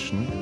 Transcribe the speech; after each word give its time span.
Menschen 0.00 0.39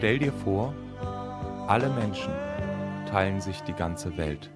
Stell 0.00 0.18
dir 0.18 0.32
vor, 0.32 0.72
alle 1.68 1.90
Menschen 1.90 2.32
teilen 3.10 3.38
sich 3.42 3.60
die 3.64 3.74
ganze 3.74 4.16
Welt. 4.16 4.50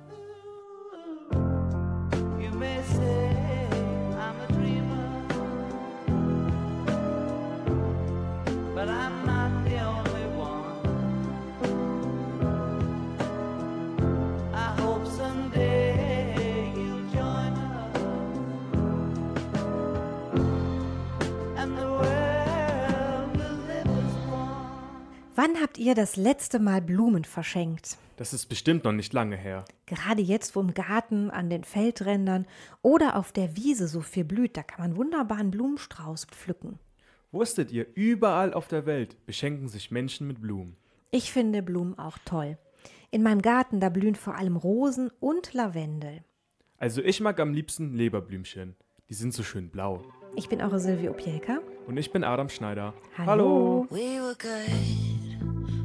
Ihr 25.94 26.00
das 26.00 26.16
letzte 26.16 26.58
Mal 26.58 26.82
Blumen 26.82 27.22
verschenkt? 27.22 27.98
Das 28.16 28.32
ist 28.32 28.46
bestimmt 28.46 28.82
noch 28.82 28.90
nicht 28.90 29.12
lange 29.12 29.36
her. 29.36 29.64
Gerade 29.86 30.22
jetzt, 30.22 30.56
wo 30.56 30.60
im 30.60 30.74
Garten, 30.74 31.30
an 31.30 31.50
den 31.50 31.62
Feldrändern 31.62 32.48
oder 32.82 33.14
auf 33.14 33.30
der 33.30 33.56
Wiese 33.56 33.86
so 33.86 34.00
viel 34.00 34.24
blüht, 34.24 34.56
da 34.56 34.64
kann 34.64 34.80
man 34.80 34.96
wunderbar 34.96 35.38
einen 35.38 35.52
Blumenstrauß 35.52 36.24
pflücken. 36.24 36.80
Wusstet 37.30 37.70
ihr, 37.70 37.86
überall 37.94 38.54
auf 38.54 38.66
der 38.66 38.86
Welt 38.86 39.24
beschenken 39.24 39.68
sich 39.68 39.92
Menschen 39.92 40.26
mit 40.26 40.40
Blumen. 40.40 40.76
Ich 41.12 41.30
finde 41.30 41.62
Blumen 41.62 41.96
auch 41.96 42.18
toll. 42.24 42.58
In 43.12 43.22
meinem 43.22 43.40
Garten, 43.40 43.78
da 43.78 43.88
blühen 43.88 44.16
vor 44.16 44.34
allem 44.34 44.56
Rosen 44.56 45.12
und 45.20 45.52
Lavendel. 45.52 46.24
Also 46.76 47.02
ich 47.02 47.20
mag 47.20 47.38
am 47.38 47.54
liebsten 47.54 47.94
Leberblümchen. 47.94 48.74
Die 49.08 49.14
sind 49.14 49.32
so 49.32 49.44
schön 49.44 49.70
blau. 49.70 50.02
Ich 50.34 50.48
bin 50.48 50.60
eure 50.60 50.80
Silvia 50.80 51.12
Opielka. 51.12 51.60
Und 51.86 51.98
ich 51.98 52.10
bin 52.10 52.24
Adam 52.24 52.48
Schneider. 52.48 52.94
Hallo. 53.16 53.86
We 53.90 54.20
were 54.20 54.34
good, 54.34 55.13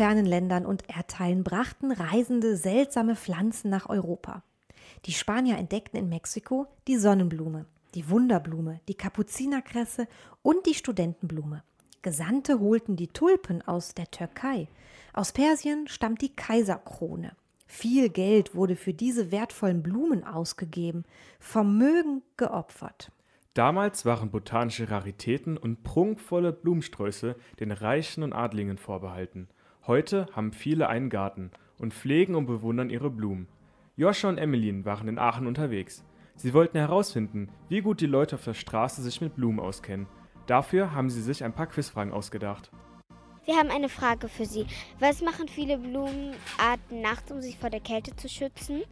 fernen 0.00 0.24
Ländern 0.24 0.64
und 0.64 0.84
Erdteilen 0.88 1.44
brachten 1.44 1.92
Reisende 1.92 2.56
seltsame 2.56 3.16
Pflanzen 3.16 3.68
nach 3.68 3.90
Europa. 3.90 4.42
Die 5.04 5.12
Spanier 5.12 5.58
entdeckten 5.58 5.98
in 5.98 6.08
Mexiko 6.08 6.66
die 6.88 6.96
Sonnenblume, 6.96 7.66
die 7.94 8.08
Wunderblume, 8.08 8.80
die 8.88 8.94
Kapuzinerkresse 8.94 10.08
und 10.40 10.64
die 10.64 10.72
Studentenblume. 10.72 11.62
Gesandte 12.00 12.60
holten 12.60 12.96
die 12.96 13.08
Tulpen 13.08 13.60
aus 13.60 13.92
der 13.92 14.10
Türkei. 14.10 14.68
Aus 15.12 15.32
Persien 15.32 15.86
stammt 15.86 16.22
die 16.22 16.34
Kaiserkrone. 16.34 17.32
Viel 17.66 18.08
Geld 18.08 18.54
wurde 18.54 18.76
für 18.76 18.94
diese 18.94 19.30
wertvollen 19.30 19.82
Blumen 19.82 20.24
ausgegeben, 20.24 21.04
Vermögen 21.40 22.22
geopfert. 22.38 23.12
Damals 23.52 24.06
waren 24.06 24.30
botanische 24.30 24.90
Raritäten 24.90 25.58
und 25.58 25.82
prunkvolle 25.82 26.54
Blumensträuße 26.54 27.36
den 27.58 27.70
Reichen 27.70 28.22
und 28.22 28.32
Adligen 28.32 28.78
vorbehalten. 28.78 29.48
Heute 29.90 30.28
haben 30.36 30.52
viele 30.52 30.88
einen 30.88 31.10
Garten 31.10 31.50
und 31.76 31.92
pflegen 31.92 32.36
und 32.36 32.46
bewundern 32.46 32.90
ihre 32.90 33.10
Blumen. 33.10 33.48
Joscha 33.96 34.28
und 34.28 34.38
Emmeline 34.38 34.84
waren 34.84 35.08
in 35.08 35.18
Aachen 35.18 35.48
unterwegs. 35.48 36.04
Sie 36.36 36.54
wollten 36.54 36.78
herausfinden, 36.78 37.48
wie 37.68 37.80
gut 37.80 38.00
die 38.00 38.06
Leute 38.06 38.36
auf 38.36 38.44
der 38.44 38.54
Straße 38.54 39.02
sich 39.02 39.20
mit 39.20 39.34
Blumen 39.34 39.58
auskennen. 39.58 40.06
Dafür 40.46 40.94
haben 40.94 41.10
sie 41.10 41.20
sich 41.20 41.42
ein 41.42 41.52
paar 41.52 41.66
Quizfragen 41.66 42.12
ausgedacht. 42.12 42.70
Wir 43.44 43.56
haben 43.56 43.70
eine 43.70 43.88
Frage 43.88 44.28
für 44.28 44.44
Sie. 44.44 44.64
Was 45.00 45.22
machen 45.22 45.48
viele 45.48 45.76
Blumenarten 45.76 47.00
nachts, 47.02 47.32
um 47.32 47.42
sich 47.42 47.58
vor 47.58 47.70
der 47.70 47.80
Kälte 47.80 48.14
zu 48.14 48.28
schützen? 48.28 48.82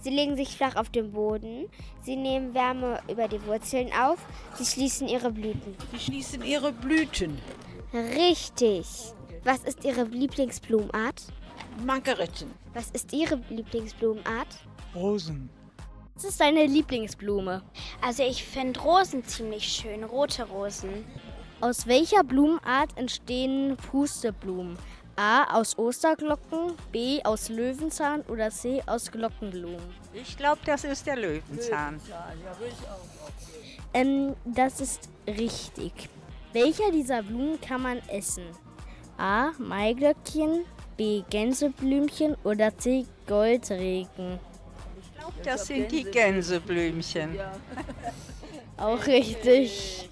Sie 0.00 0.10
legen 0.10 0.34
sich 0.34 0.56
flach 0.56 0.74
auf 0.74 0.90
den 0.90 1.12
Boden. 1.12 1.68
Sie 2.00 2.16
nehmen 2.16 2.52
Wärme 2.52 2.98
über 3.08 3.28
die 3.28 3.46
Wurzeln 3.46 3.90
auf. 3.92 4.18
Sie 4.54 4.64
schließen 4.64 5.06
ihre 5.06 5.30
Blüten. 5.30 5.76
Sie 5.92 6.00
schließen 6.00 6.42
ihre 6.42 6.72
Blüten. 6.72 7.38
Richtig. 7.94 9.14
Was 9.48 9.60
ist 9.60 9.82
Ihre 9.82 10.02
Lieblingsblumenart? 10.02 11.22
Margeriten. 11.82 12.50
Was 12.74 12.90
ist 12.90 13.10
Ihre 13.14 13.40
Lieblingsblumenart? 13.48 14.46
Rosen. 14.94 15.48
Was 16.14 16.24
ist 16.24 16.38
deine 16.38 16.66
Lieblingsblume? 16.66 17.62
Also 18.02 18.24
ich 18.24 18.44
finde 18.44 18.78
Rosen 18.78 19.24
ziemlich 19.24 19.64
schön, 19.64 20.04
rote 20.04 20.46
Rosen. 20.46 21.06
Aus 21.62 21.86
welcher 21.86 22.24
Blumenart 22.24 22.90
entstehen 22.98 23.78
Pusteblumen? 23.90 24.76
A. 25.16 25.44
Aus 25.58 25.78
Osterglocken, 25.78 26.74
B. 26.92 27.22
Aus 27.24 27.48
Löwenzahn 27.48 28.20
oder 28.28 28.50
C. 28.50 28.82
Aus 28.84 29.10
Glockenblumen? 29.10 29.80
Ich 30.12 30.36
glaube, 30.36 30.60
das 30.66 30.84
ist 30.84 31.06
der 31.06 31.16
Löwenzahn. 31.16 31.98
Ähm, 33.94 34.36
das 34.44 34.82
ist 34.82 35.08
richtig. 35.26 36.10
Welcher 36.52 36.90
dieser 36.92 37.22
Blumen 37.22 37.58
kann 37.62 37.80
man 37.80 37.98
essen? 38.10 38.44
A. 39.18 39.50
Maiglöckchen, 39.58 40.64
B. 40.96 41.22
Gänseblümchen 41.28 42.36
oder 42.44 42.76
C. 42.78 43.04
Goldregen? 43.26 44.38
Das 45.42 45.66
sind 45.66 45.90
die 45.90 46.04
Gänseblümchen. 46.04 47.30
Auch 48.76 49.04
richtig. 49.06 50.08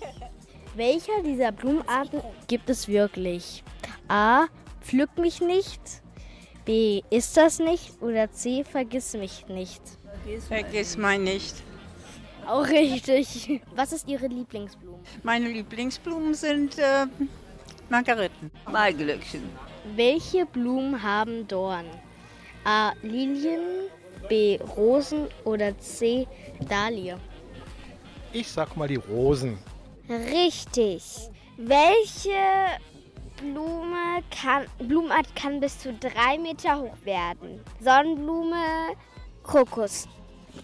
Welcher 0.74 1.22
dieser 1.24 1.52
Blumenarten 1.52 2.20
gibt 2.48 2.68
es 2.68 2.88
wirklich? 2.88 3.62
A. 4.08 4.46
Pflück 4.80 5.16
mich 5.18 5.40
nicht. 5.40 5.80
B. 6.64 7.02
Ist 7.08 7.36
das 7.36 7.60
nicht? 7.60 8.02
Oder 8.02 8.32
C. 8.32 8.64
Vergiss 8.64 9.14
mich 9.14 9.46
nicht. 9.46 9.82
Vergiss 10.48 10.96
mal 10.96 11.16
nicht. 11.18 11.54
Auch 12.44 12.66
richtig. 12.66 13.60
Was 13.74 13.92
ist 13.92 14.08
Ihre 14.08 14.26
Lieblingsblume? 14.26 14.98
Meine 15.22 15.48
Lieblingsblumen 15.48 16.34
sind 16.34 16.78
äh, 16.78 17.06
Margeriten. 17.88 18.50
Maiglöckchen. 18.70 19.42
Welche 19.94 20.46
Blumen 20.46 21.00
haben 21.02 21.46
Dorn? 21.46 21.86
A. 22.64 22.92
Lilien, 23.02 23.88
B. 24.28 24.58
Rosen 24.76 25.28
oder 25.44 25.78
C. 25.78 26.26
Dalie? 26.68 27.16
Ich 28.32 28.50
sag 28.50 28.76
mal 28.76 28.88
die 28.88 28.96
Rosen. 28.96 29.56
Richtig. 30.08 31.30
Welche 31.56 32.78
Blume 33.40 34.22
kann, 34.30 34.66
Blumenart 34.78 35.34
kann 35.36 35.60
bis 35.60 35.78
zu 35.78 35.92
drei 35.94 36.38
Meter 36.38 36.80
hoch 36.80 36.96
werden? 37.04 37.60
Sonnenblume, 37.80 38.94
Krokus. 39.42 40.08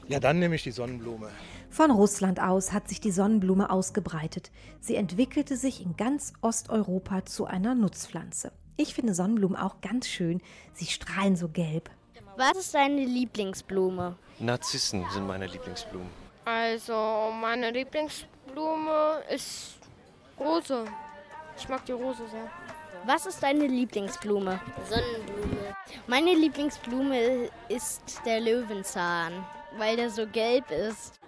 Ja, 0.08 0.18
dann 0.18 0.38
nehme 0.38 0.56
ich 0.56 0.62
die 0.62 0.70
Sonnenblume. 0.70 1.30
Von 1.72 1.90
Russland 1.90 2.38
aus 2.38 2.70
hat 2.74 2.90
sich 2.90 3.00
die 3.00 3.10
Sonnenblume 3.10 3.70
ausgebreitet. 3.70 4.50
Sie 4.78 4.94
entwickelte 4.94 5.56
sich 5.56 5.82
in 5.82 5.96
ganz 5.96 6.34
Osteuropa 6.42 7.24
zu 7.24 7.46
einer 7.46 7.74
Nutzpflanze. 7.74 8.52
Ich 8.76 8.92
finde 8.92 9.14
Sonnenblumen 9.14 9.56
auch 9.56 9.80
ganz 9.80 10.06
schön. 10.06 10.42
Sie 10.74 10.84
strahlen 10.84 11.34
so 11.34 11.48
gelb. 11.48 11.88
Was 12.36 12.58
ist 12.58 12.74
deine 12.74 13.06
Lieblingsblume? 13.06 14.16
Narzissen 14.38 15.06
sind 15.14 15.26
meine 15.26 15.46
Lieblingsblumen. 15.46 16.10
Also, 16.44 17.30
meine 17.40 17.70
Lieblingsblume 17.70 19.22
ist 19.34 19.78
Rose. 20.38 20.84
Ich 21.56 21.66
mag 21.70 21.86
die 21.86 21.92
Rose 21.92 22.28
sehr. 22.30 22.50
Was 23.06 23.24
ist 23.24 23.42
deine 23.42 23.66
Lieblingsblume? 23.66 24.60
Sonnenblume. 24.90 25.74
Meine 26.06 26.34
Lieblingsblume 26.34 27.48
ist 27.70 28.02
der 28.26 28.40
Löwenzahn, 28.40 29.32
weil 29.78 29.96
der 29.96 30.10
so 30.10 30.26
gelb 30.26 30.70
ist. 30.70 31.21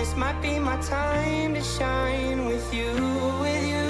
This 0.00 0.16
might 0.16 0.40
be 0.40 0.58
my 0.58 0.80
time 0.80 1.52
to 1.52 1.60
shine 1.60 2.46
with 2.46 2.72
you, 2.72 2.90
with 3.42 3.64
you, 3.72 3.84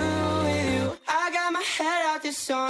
with 0.44 0.66
you. 0.74 0.98
I 1.06 1.30
got 1.32 1.52
my 1.52 1.62
head 1.62 2.02
out 2.06 2.20
this 2.20 2.36
song. 2.36 2.69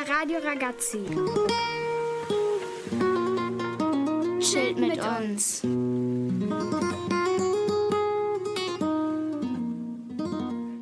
bei 0.00 0.12
Radio 0.12 0.38
Ragazzi. 0.38 0.98
Schild 4.40 4.78
mit 4.78 4.98
uns. 4.98 5.62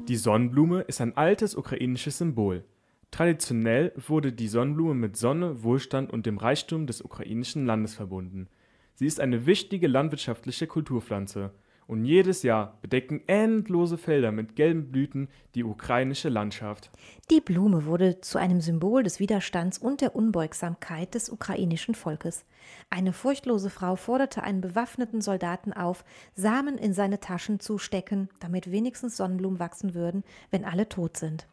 Die 0.07 0.17
Sonnenblume 0.17 0.83
ist 0.83 1.01
ein 1.01 1.17
altes 1.17 1.57
ukrainisches 1.57 2.19
Symbol. 2.19 2.65
Traditionell 3.11 3.93
wurde 3.97 4.33
die 4.33 4.49
Sonnenblume 4.49 4.95
mit 4.95 5.17
Sonne, 5.17 5.63
Wohlstand 5.63 6.13
und 6.13 6.27
dem 6.27 6.39
Reichtum 6.39 6.87
des 6.87 7.03
ukrainischen 7.03 7.67
Landes 7.67 7.95
verbunden. 7.95 8.49
Sie 8.95 9.07
ist 9.07 9.21
eine 9.21 9.47
wichtige 9.47 9.89
landwirtschaftliche 9.89 10.67
Kulturpflanze 10.67 11.53
und 11.89 12.05
jedes 12.05 12.43
Jahr 12.43 12.79
bedecken 12.83 13.23
endlose 13.27 13.99
Felder 13.99 14.31
mit 14.31 14.55
gelben 14.55 14.93
Blüten 14.93 15.29
die 15.55 15.65
ukrainische 15.65 16.29
Landschaft. 16.29 16.91
Die 17.31 17.41
Blume 17.41 17.87
wurde 17.87 18.21
zu 18.21 18.39
einem 18.39 18.61
Symbol 18.61 19.03
des 19.03 19.19
Widerstands 19.19 19.79
und 19.79 20.03
der 20.03 20.15
Unbeugsamkeit 20.15 21.15
des 21.15 21.31
ukrainischen 21.31 21.95
Volkes. 21.95 22.45
Eine 22.91 23.15
furchtlose 23.15 23.71
Frau 23.71 23.97
forderte 23.97 24.43
einen 24.43 24.61
bewaffneten 24.61 25.23
Soldaten 25.23 25.73
auf, 25.73 26.05
Samen 26.35 26.77
in 26.77 26.93
seine 26.93 27.21
Taschen 27.21 27.59
zu 27.59 27.79
stecken, 27.79 28.29
damit 28.39 28.71
wenigstens 28.71 29.17
Sonnenblumen 29.17 29.59
wachsen 29.59 29.95
würden, 29.95 30.25
wenn 30.51 30.67
alle 30.67 30.91
tot 30.91 31.17
sind. 31.17 31.49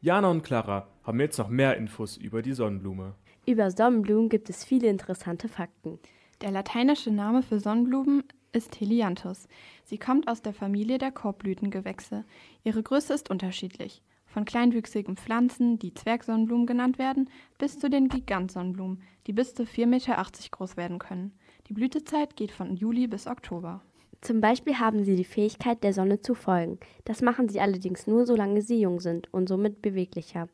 Jana 0.00 0.28
und 0.28 0.42
Clara 0.42 0.88
haben 1.04 1.20
jetzt 1.20 1.38
noch 1.38 1.48
mehr 1.48 1.76
Infos 1.76 2.16
über 2.16 2.42
die 2.42 2.52
Sonnenblume. 2.52 3.14
Über 3.46 3.70
Sonnenblumen 3.70 4.28
gibt 4.28 4.50
es 4.50 4.64
viele 4.64 4.88
interessante 4.88 5.48
Fakten. 5.48 6.00
Der 6.40 6.50
lateinische 6.50 7.10
Name 7.10 7.42
für 7.42 7.58
Sonnenblumen 7.60 8.24
ist 8.52 8.80
Helianthus. 8.80 9.48
Sie 9.84 9.98
kommt 9.98 10.28
aus 10.28 10.42
der 10.42 10.52
Familie 10.52 10.98
der 10.98 11.12
Korbblütengewächse. 11.12 12.24
Ihre 12.64 12.82
Größe 12.82 13.14
ist 13.14 13.30
unterschiedlich. 13.30 14.02
Von 14.26 14.44
kleinwüchsigen 14.44 15.16
Pflanzen, 15.16 15.78
die 15.78 15.94
Zwergsonnenblumen 15.94 16.66
genannt 16.66 16.98
werden, 16.98 17.30
bis 17.56 17.78
zu 17.78 17.88
den 17.88 18.08
Gigantsonnenblumen, 18.08 19.02
die 19.26 19.32
bis 19.32 19.54
zu 19.54 19.62
4,80 19.62 19.86
Meter 19.86 20.24
groß 20.50 20.76
werden 20.76 20.98
können. 20.98 21.32
Die 21.68 21.72
Blütezeit 21.72 22.36
geht 22.36 22.52
von 22.52 22.76
Juli 22.76 23.06
bis 23.06 23.26
Oktober. 23.26 23.82
Zum 24.20 24.40
Beispiel 24.40 24.78
haben 24.78 25.04
sie 25.04 25.16
die 25.16 25.24
Fähigkeit, 25.24 25.82
der 25.84 25.92
Sonne 25.92 26.20
zu 26.20 26.34
folgen. 26.34 26.78
Das 27.04 27.22
machen 27.22 27.48
sie 27.48 27.60
allerdings 27.60 28.06
nur, 28.06 28.26
solange 28.26 28.62
sie 28.62 28.80
jung 28.80 29.00
sind 29.00 29.32
und 29.32 29.48
somit 29.48 29.80
beweglicher. 29.80 30.48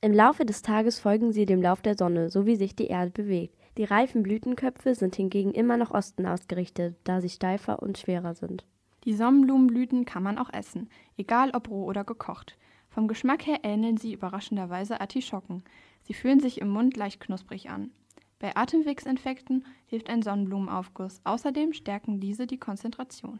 Im 0.00 0.12
Laufe 0.12 0.44
des 0.44 0.62
Tages 0.62 1.00
folgen 1.00 1.32
sie 1.32 1.44
dem 1.44 1.60
Lauf 1.60 1.82
der 1.82 1.96
Sonne, 1.96 2.30
so 2.30 2.46
wie 2.46 2.54
sich 2.54 2.76
die 2.76 2.86
Erde 2.86 3.10
bewegt. 3.10 3.57
Die 3.78 3.84
reifen 3.84 4.24
Blütenköpfe 4.24 4.96
sind 4.96 5.14
hingegen 5.14 5.52
immer 5.52 5.76
nach 5.76 5.92
Osten 5.92 6.26
ausgerichtet, 6.26 6.96
da 7.04 7.20
sie 7.20 7.28
steifer 7.28 7.80
und 7.80 7.96
schwerer 7.96 8.34
sind. 8.34 8.66
Die 9.04 9.14
Sonnenblumenblüten 9.14 10.04
kann 10.04 10.24
man 10.24 10.36
auch 10.36 10.52
essen, 10.52 10.90
egal 11.16 11.52
ob 11.54 11.70
roh 11.70 11.84
oder 11.84 12.02
gekocht. 12.02 12.58
Vom 12.90 13.06
Geschmack 13.06 13.46
her 13.46 13.60
ähneln 13.62 13.96
sie 13.96 14.12
überraschenderweise 14.12 15.00
Artischocken. 15.00 15.62
Sie 16.02 16.12
fühlen 16.12 16.40
sich 16.40 16.60
im 16.60 16.70
Mund 16.70 16.96
leicht 16.96 17.20
knusprig 17.20 17.70
an. 17.70 17.92
Bei 18.40 18.56
Atemwegsinfekten 18.56 19.64
hilft 19.86 20.10
ein 20.10 20.22
Sonnenblumenaufguss. 20.22 21.20
Außerdem 21.22 21.72
stärken 21.72 22.18
diese 22.18 22.48
die 22.48 22.58
Konzentration. 22.58 23.38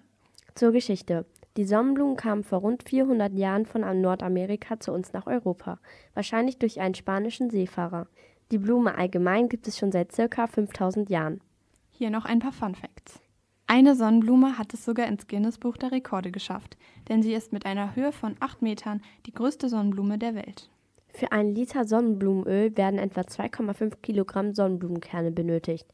Zur 0.54 0.70
Geschichte. 0.70 1.26
Die 1.56 1.64
Sonnenblumen 1.64 2.16
kamen 2.16 2.44
vor 2.44 2.60
rund 2.60 2.84
400 2.84 3.32
Jahren 3.32 3.66
von 3.66 3.80
Nordamerika 4.00 4.78
zu 4.78 4.92
uns 4.92 5.12
nach 5.12 5.26
Europa, 5.26 5.80
wahrscheinlich 6.14 6.58
durch 6.58 6.80
einen 6.80 6.94
spanischen 6.94 7.50
Seefahrer. 7.50 8.06
Die 8.50 8.58
Blume 8.58 8.96
allgemein 8.96 9.48
gibt 9.48 9.68
es 9.68 9.76
schon 9.76 9.92
seit 9.92 10.12
circa 10.12 10.46
5000 10.46 11.10
Jahren. 11.10 11.40
Hier 11.90 12.10
noch 12.10 12.24
ein 12.24 12.38
paar 12.38 12.52
Fun 12.52 12.74
Facts. 12.74 13.20
Eine 13.66 13.94
Sonnenblume 13.94 14.56
hat 14.56 14.72
es 14.72 14.86
sogar 14.86 15.06
ins 15.06 15.26
Guinness-Buch 15.26 15.76
der 15.76 15.92
Rekorde 15.92 16.30
geschafft, 16.30 16.78
denn 17.08 17.22
sie 17.22 17.34
ist 17.34 17.52
mit 17.52 17.66
einer 17.66 17.94
Höhe 17.94 18.12
von 18.12 18.36
8 18.40 18.62
Metern 18.62 19.02
die 19.26 19.32
größte 19.32 19.68
Sonnenblume 19.68 20.16
der 20.16 20.34
Welt. 20.34 20.70
Für 21.08 21.32
einen 21.32 21.54
Liter 21.54 21.86
Sonnenblumenöl 21.86 22.74
werden 22.78 22.98
etwa 22.98 23.20
2,5 23.20 23.96
Kilogramm 24.00 24.54
Sonnenblumenkerne 24.54 25.30
benötigt. 25.30 25.86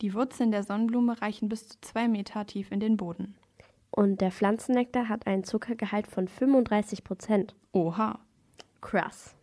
Die 0.00 0.14
Wurzeln 0.14 0.52
der 0.52 0.62
Sonnenblume 0.62 1.20
reichen 1.20 1.50
bis 1.50 1.68
zu 1.68 1.76
2 1.82 2.08
Meter 2.08 2.46
tief 2.46 2.72
in 2.72 2.80
den 2.80 2.96
Boden. 2.96 3.34
Und 3.90 4.22
der 4.22 4.30
Pflanzennektar 4.30 5.10
hat 5.10 5.26
einen 5.26 5.44
Zuckergehalt 5.44 6.06
von 6.06 6.28
35 6.28 7.04
Prozent. 7.04 7.54
Oha. 7.72 8.20
Krass. 8.80 9.34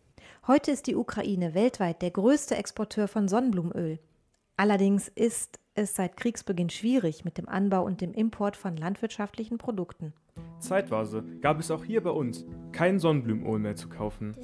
Heute 0.47 0.69
ist 0.69 0.85
die 0.85 0.95
Ukraine 0.95 1.55
weltweit 1.55 2.03
der 2.03 2.11
größte 2.11 2.55
Exporteur 2.55 3.07
von 3.07 3.27
Sonnenblumenöl. 3.27 3.97
Allerdings 4.57 5.07
ist 5.07 5.59
es 5.73 5.95
seit 5.95 6.17
Kriegsbeginn 6.17 6.69
schwierig 6.69 7.25
mit 7.25 7.39
dem 7.39 7.49
Anbau 7.49 7.83
und 7.83 7.99
dem 7.99 8.13
Import 8.13 8.55
von 8.55 8.77
landwirtschaftlichen 8.77 9.57
Produkten. 9.57 10.13
Zeitweise 10.59 11.23
gab 11.41 11.59
es 11.59 11.71
auch 11.71 11.83
hier 11.83 12.03
bei 12.03 12.11
uns 12.11 12.45
kein 12.73 12.99
Sonnenblumenöl 12.99 13.57
mehr 13.57 13.75
zu 13.75 13.89
kaufen. 13.89 14.35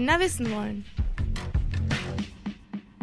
Kinder 0.00 0.18
wissen 0.18 0.50
wollen. 0.50 0.86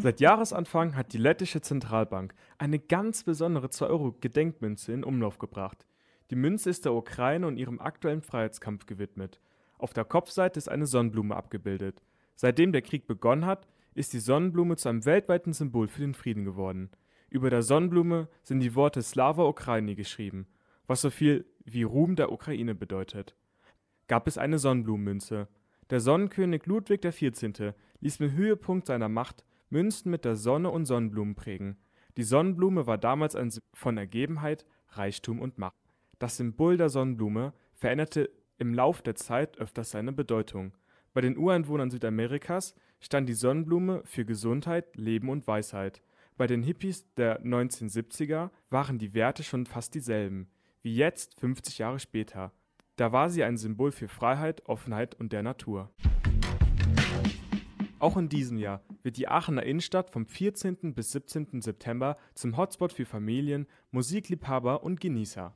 Seit 0.02 0.20
Jahresanfang 0.20 0.96
hat 0.96 1.14
die 1.14 1.20
lettische 1.20 1.62
Zentralbank 1.62 2.34
eine 2.58 2.80
ganz 2.80 3.24
besondere 3.24 3.68
2-Euro-Gedenkmünze 3.68 4.94
in 4.94 5.04
Umlauf 5.04 5.38
gebracht. 5.38 5.86
Die 6.32 6.36
Münze 6.36 6.72
ist 6.72 6.86
der 6.86 6.96
Ukraine 6.96 7.46
und 7.46 7.58
ihrem 7.58 7.80
aktuellen 7.80 8.24
Freiheitskampf 8.24 8.88
gewidmet. 8.88 9.40
Auf 9.78 9.94
der 9.94 10.06
Kopfseite 10.06 10.58
ist 10.58 10.70
eine 10.70 10.88
Sonnenblume 10.88 11.36
abgebildet. 11.36 12.02
Seitdem 12.34 12.72
der 12.72 12.82
Krieg 12.82 13.06
begonnen 13.06 13.46
hat, 13.46 13.68
ist 13.94 14.14
die 14.14 14.20
Sonnenblume 14.20 14.76
zu 14.76 14.90
einem 14.90 15.06
weltweiten 15.06 15.54
Symbol 15.54 15.88
für 15.88 16.02
den 16.02 16.16
Frieden 16.16 16.46
geworden. 16.46 16.90
Über 17.30 17.52
der 17.52 17.62
Sonnenblume 17.62 18.28
sind 18.42 18.60
die 18.62 18.74
Worte 18.74 19.04
Slava 19.04 19.44
Ukraini 19.44 19.94
geschrieben, 19.94 20.48
was 20.88 21.02
so 21.02 21.12
viel 21.12 21.46
wie 21.64 21.84
Ruhm 21.84 22.16
der 22.16 22.32
Ukraine 22.32 22.74
bedeutet. 22.74 23.36
Gab 24.08 24.26
es 24.26 24.40
eine 24.40 24.58
Sonnenblumenmünze. 24.58 25.48
Der 25.90 26.02
Sonnenkönig 26.02 26.66
Ludwig 26.66 27.02
XIV. 27.02 27.74
ließ 28.02 28.20
im 28.20 28.34
Höhepunkt 28.34 28.88
seiner 28.88 29.08
Macht 29.08 29.46
Münzen 29.70 30.12
mit 30.12 30.26
der 30.26 30.36
Sonne 30.36 30.70
und 30.70 30.86
Sonnenblumen 30.86 31.36
prägen. 31.36 31.78
Die 32.18 32.24
Sonnenblume 32.24 32.88
war 32.88 32.98
damals 32.98 33.36
ein 33.36 33.52
Symbol 33.52 33.70
von 33.74 33.98
Ergebenheit, 33.98 34.66
Reichtum 34.90 35.40
und 35.40 35.58
Macht. 35.58 35.76
Das 36.20 36.36
Symbol 36.36 36.76
der 36.76 36.90
Sonnenblume 36.90 37.54
veränderte 37.74 38.30
im 38.58 38.74
Lauf 38.74 39.02
der 39.02 39.16
Zeit 39.16 39.58
öfters 39.60 39.92
seine 39.92 40.12
Bedeutung. 40.12 40.74
Bei 41.14 41.22
den 41.22 41.38
Ureinwohnern 41.38 41.90
Südamerikas 41.90 42.76
stand 43.00 43.30
die 43.30 43.34
Sonnenblume 43.34 44.02
für 44.04 44.26
Gesundheit, 44.26 44.98
Leben 44.98 45.30
und 45.30 45.48
Weisheit. 45.48 46.02
Bei 46.36 46.48
den 46.48 46.64
Hippies 46.64 47.14
der 47.14 47.42
1970er 47.44 48.50
waren 48.70 48.98
die 48.98 49.14
Werte 49.14 49.44
schon 49.44 49.66
fast 49.66 49.96
dieselben, 49.96 50.50
wie 50.82 50.96
jetzt 50.96 51.40
50 51.40 51.78
Jahre 51.78 52.00
später. 52.00 52.52
Da 52.98 53.12
war 53.12 53.30
sie 53.30 53.44
ein 53.44 53.58
Symbol 53.58 53.92
für 53.92 54.08
Freiheit, 54.08 54.66
Offenheit 54.66 55.14
und 55.14 55.32
der 55.32 55.44
Natur. 55.44 55.92
Auch 58.00 58.18
in 58.18 58.28
diesem 58.28 58.58
Jahr 58.58 58.82
wird 59.04 59.18
die 59.18 59.28
Aachener 59.28 59.62
Innenstadt 59.62 60.10
vom 60.10 60.26
14. 60.26 60.96
bis 60.96 61.12
17. 61.12 61.62
September 61.62 62.18
zum 62.34 62.58
Hotspot 62.58 62.92
für 62.92 63.06
Familien, 63.06 63.68
Musikliebhaber 63.92 64.82
und 64.82 65.00
Genießer. 65.00 65.54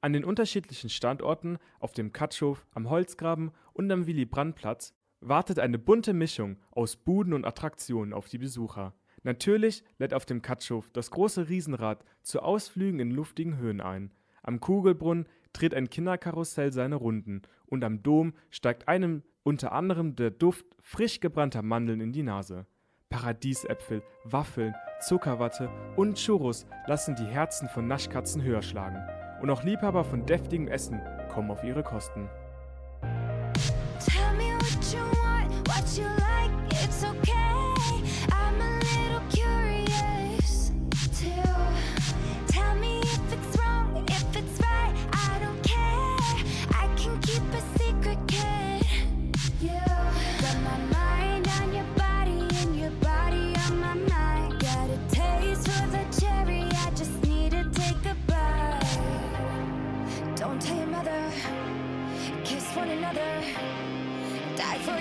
An 0.00 0.12
den 0.12 0.24
unterschiedlichen 0.24 0.90
Standorten, 0.90 1.58
auf 1.78 1.92
dem 1.92 2.12
Katschhof, 2.12 2.66
am 2.72 2.90
Holzgraben 2.90 3.52
und 3.72 3.90
am 3.92 4.08
Willy-Brandt-Platz, 4.08 4.92
wartet 5.20 5.60
eine 5.60 5.78
bunte 5.78 6.12
Mischung 6.12 6.56
aus 6.72 6.96
Buden 6.96 7.34
und 7.34 7.44
Attraktionen 7.44 8.12
auf 8.12 8.28
die 8.28 8.38
Besucher. 8.38 8.94
Natürlich 9.22 9.84
lädt 9.98 10.12
auf 10.12 10.26
dem 10.26 10.42
Katschhof 10.42 10.90
das 10.90 11.12
große 11.12 11.48
Riesenrad 11.48 12.04
zu 12.22 12.40
Ausflügen 12.40 12.98
in 12.98 13.12
luftigen 13.12 13.58
Höhen 13.58 13.80
ein. 13.80 14.10
Am 14.42 14.58
Kugelbrunnen 14.58 15.26
dreht 15.52 15.74
ein 15.74 15.90
Kinderkarussell 15.90 16.72
seine 16.72 16.96
Runden 16.96 17.42
und 17.66 17.84
am 17.84 18.02
Dom 18.02 18.34
steigt 18.50 18.88
einem 18.88 19.22
unter 19.42 19.72
anderem 19.72 20.16
der 20.16 20.30
Duft 20.30 20.66
frisch 20.80 21.20
gebrannter 21.20 21.62
Mandeln 21.62 22.00
in 22.00 22.12
die 22.12 22.22
Nase. 22.22 22.66
Paradiesäpfel, 23.08 24.02
Waffeln, 24.24 24.74
Zuckerwatte 25.00 25.68
und 25.96 26.16
Churros 26.16 26.66
lassen 26.86 27.16
die 27.16 27.26
Herzen 27.26 27.68
von 27.68 27.88
Naschkatzen 27.88 28.42
höher 28.42 28.62
schlagen. 28.62 29.02
Und 29.42 29.50
auch 29.50 29.64
Liebhaber 29.64 30.04
von 30.04 30.26
deftigem 30.26 30.68
Essen 30.68 31.00
kommen 31.32 31.50
auf 31.50 31.64
ihre 31.64 31.82
Kosten. 31.82 32.28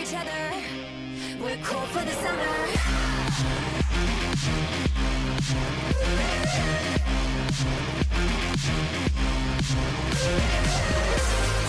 Each 0.09 0.15
other. 0.15 0.53
We're 1.39 1.57
cool 1.63 1.81
for 1.81 2.03
the 2.03 2.11
summer. 2.11 2.67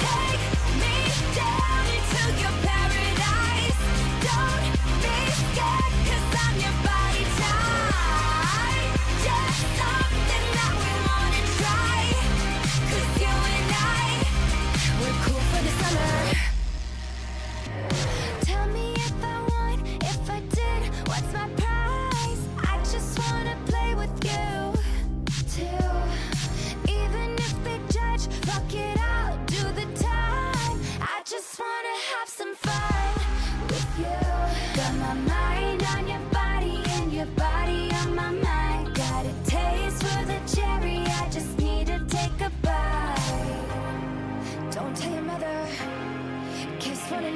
Take 0.00 0.42
me 0.80 0.96
down 1.36 1.86
into 1.96 2.22
your 2.40 2.69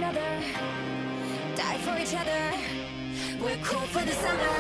another, 0.05 0.43
die 1.57 1.79
for 1.79 1.99
each 1.99 2.15
other. 2.15 2.53
We're 3.41 3.57
cool 3.65 3.87
for 3.89 4.05
the 4.05 4.13
summer. 4.13 4.55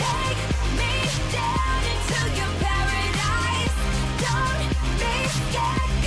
Take 0.00 0.40
me 0.78 0.94
down 1.32 1.82
into 1.92 2.20
your 2.38 2.52
paradise. 2.64 3.76
Don't 4.24 4.70
be 5.00 5.14
scared, 5.36 6.01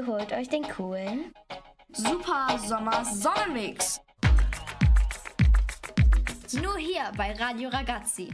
Also 0.00 0.12
holt 0.12 0.32
euch 0.32 0.48
den 0.48 0.62
coolen 0.62 1.32
Super 1.92 2.58
Sommer 2.58 3.04
Sonnenmix. 3.04 4.00
Nur 6.62 6.76
hier 6.78 7.02
bei 7.16 7.32
Radio 7.32 7.68
Ragazzi. 7.68 8.28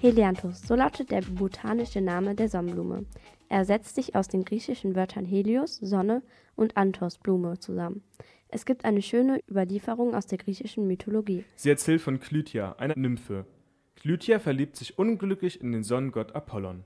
Helianthus, 0.00 0.62
so 0.62 0.76
lautet 0.76 1.10
der 1.10 1.22
botanische 1.22 2.00
Name 2.00 2.34
der 2.34 2.48
Sonnenblume. 2.48 3.06
Er 3.48 3.64
setzt 3.64 3.96
sich 3.96 4.14
aus 4.14 4.28
den 4.28 4.44
griechischen 4.44 4.94
Wörtern 4.94 5.24
Helios, 5.24 5.76
Sonne 5.76 6.22
und 6.54 6.76
Anthos, 6.76 7.18
Blume, 7.18 7.58
zusammen. 7.58 8.04
Es 8.48 8.64
gibt 8.64 8.84
eine 8.84 9.02
schöne 9.02 9.40
Überlieferung 9.50 10.14
aus 10.14 10.26
der 10.26 10.38
griechischen 10.38 10.86
Mythologie. 10.86 11.44
Sie 11.56 11.70
erzählt 11.70 12.02
von 12.02 12.20
Klytia, 12.20 12.76
einer 12.78 12.96
Nymphe. 12.96 13.46
Klytia 13.96 14.38
verliebt 14.38 14.76
sich 14.76 14.98
unglücklich 14.98 15.60
in 15.60 15.72
den 15.72 15.82
Sonnengott 15.82 16.34
Apollon. 16.36 16.84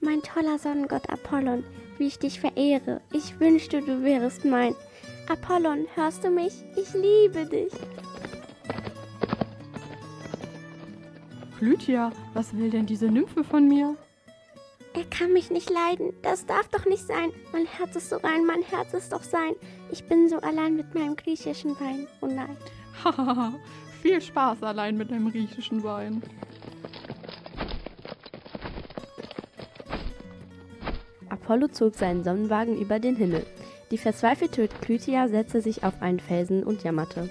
Mein 0.00 0.22
toller 0.22 0.58
Sonnengott 0.58 1.08
Apollon, 1.10 1.64
wie 1.98 2.06
ich 2.06 2.18
dich 2.18 2.40
verehre. 2.40 3.00
Ich 3.12 3.38
wünschte, 3.40 3.80
du 3.80 4.02
wärest 4.02 4.44
mein. 4.44 4.74
Apollon, 5.28 5.86
hörst 5.94 6.24
du 6.24 6.30
mich? 6.30 6.64
Ich 6.76 6.94
liebe 6.94 7.46
dich. 7.46 7.72
Klytia, 11.58 12.12
was 12.34 12.56
will 12.56 12.70
denn 12.70 12.86
diese 12.86 13.06
Nymphe 13.08 13.42
von 13.42 13.66
mir? 13.66 13.96
Er 14.94 15.04
kann 15.04 15.32
mich 15.32 15.50
nicht 15.50 15.70
leiden. 15.70 16.12
Das 16.22 16.46
darf 16.46 16.68
doch 16.68 16.86
nicht 16.86 17.06
sein. 17.06 17.30
Mein 17.52 17.66
Herz 17.66 17.96
ist 17.96 18.10
so 18.10 18.16
rein, 18.16 18.46
mein 18.46 18.62
Herz 18.62 18.94
ist 18.94 19.12
doch 19.12 19.22
sein. 19.22 19.54
Ich 19.90 20.04
bin 20.04 20.28
so 20.28 20.36
allein 20.38 20.76
mit 20.76 20.94
meinem 20.94 21.16
griechischen 21.16 21.78
Wein. 21.80 22.06
Oh 22.20 22.26
nein. 22.26 22.56
Hahaha, 23.04 23.54
viel 24.02 24.20
Spaß 24.20 24.62
allein 24.62 24.96
mit 24.96 25.10
dem 25.10 25.30
griechischen 25.30 25.82
Wein. 25.82 26.22
Apollo 31.48 31.68
zog 31.68 31.94
seinen 31.94 32.24
Sonnenwagen 32.24 32.78
über 32.78 32.98
den 32.98 33.16
Himmel. 33.16 33.42
Die 33.90 33.96
verzweifelte 33.96 34.68
Klytia 34.68 35.28
setzte 35.28 35.62
sich 35.62 35.82
auf 35.82 36.02
einen 36.02 36.20
Felsen 36.20 36.62
und 36.62 36.84
jammerte. 36.84 37.30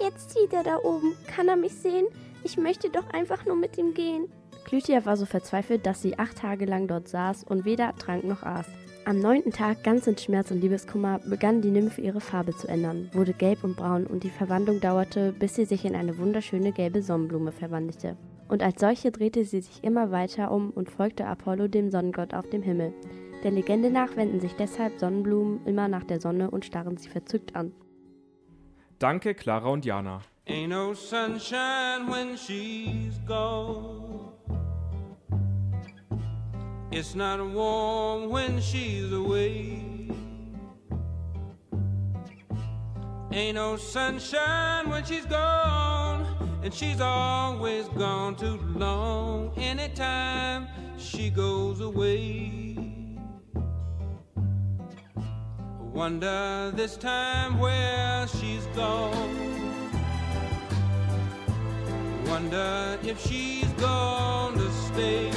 Jetzt 0.00 0.30
sieht 0.30 0.54
er 0.54 0.62
da 0.62 0.78
oben. 0.78 1.14
Kann 1.26 1.46
er 1.46 1.56
mich 1.56 1.74
sehen? 1.74 2.06
Ich 2.44 2.56
möchte 2.56 2.88
doch 2.88 3.10
einfach 3.10 3.44
nur 3.44 3.56
mit 3.56 3.76
ihm 3.76 3.92
gehen. 3.92 4.32
Klytia 4.64 5.04
war 5.04 5.18
so 5.18 5.26
verzweifelt, 5.26 5.84
dass 5.84 6.00
sie 6.00 6.18
acht 6.18 6.38
Tage 6.38 6.64
lang 6.64 6.88
dort 6.88 7.08
saß 7.08 7.44
und 7.44 7.66
weder 7.66 7.94
trank 7.96 8.24
noch 8.24 8.42
aß. 8.42 8.64
Am 9.04 9.18
neunten 9.18 9.52
Tag, 9.52 9.84
ganz 9.84 10.06
in 10.06 10.16
Schmerz 10.16 10.50
und 10.50 10.62
Liebeskummer, 10.62 11.20
begann 11.26 11.60
die 11.60 11.70
Nymphe 11.70 12.00
ihre 12.00 12.22
Farbe 12.22 12.56
zu 12.56 12.68
ändern, 12.68 13.10
wurde 13.12 13.34
gelb 13.34 13.64
und 13.64 13.76
braun 13.76 14.06
und 14.06 14.24
die 14.24 14.30
Verwandlung 14.30 14.80
dauerte, 14.80 15.34
bis 15.38 15.56
sie 15.56 15.66
sich 15.66 15.84
in 15.84 15.94
eine 15.94 16.16
wunderschöne 16.16 16.72
gelbe 16.72 17.02
Sonnenblume 17.02 17.52
verwandelte. 17.52 18.16
Und 18.48 18.62
als 18.62 18.80
solche 18.80 19.10
drehte 19.10 19.44
sie 19.44 19.60
sich 19.60 19.84
immer 19.84 20.10
weiter 20.10 20.50
um 20.50 20.70
und 20.70 20.90
folgte 20.90 21.26
Apollo, 21.26 21.68
dem 21.68 21.90
Sonnengott 21.90 22.32
auf 22.32 22.48
dem 22.48 22.62
Himmel. 22.62 22.94
Der 23.46 23.52
Legende 23.52 23.92
nach 23.92 24.16
wenden 24.16 24.40
sich 24.40 24.56
deshalb 24.56 24.98
Sonnenblumen 24.98 25.64
immer 25.66 25.86
nach 25.86 26.02
der 26.02 26.20
Sonne 26.20 26.50
und 26.50 26.64
starren 26.64 26.96
sie 26.96 27.08
verzückt 27.08 27.54
an. 27.54 27.70
Danke, 28.98 29.36
Clara 29.36 29.68
und 29.68 29.84
Jana. 29.84 30.20
Ain't 30.48 30.70
no 30.70 30.94
sunshine 30.94 32.10
when 32.10 32.36
she's 32.36 33.20
gone. 33.24 34.32
It's 36.90 37.14
not 37.14 37.38
warm 37.38 38.32
when 38.32 38.60
she's 38.60 39.12
away. 39.12 40.10
Ain't 43.30 43.54
no 43.54 43.76
sunshine 43.76 44.90
when 44.90 45.04
she's 45.04 45.26
gone, 45.26 46.26
and 46.64 46.74
she's 46.74 47.00
always 47.00 47.86
gone 47.96 48.34
too 48.34 48.58
long. 48.74 49.52
Anytime 49.56 50.66
she 50.98 51.30
goes 51.30 51.80
away. 51.80 52.85
Wonder 55.96 56.72
this 56.74 56.98
time 56.98 57.58
where 57.58 58.26
she's 58.28 58.66
gone. 58.76 59.34
Wonder 62.26 62.98
if 63.02 63.18
she's 63.26 63.72
gonna 63.80 64.70
stay. 64.88 65.32